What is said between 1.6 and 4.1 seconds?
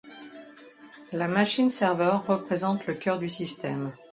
serveur représente le cœur du système.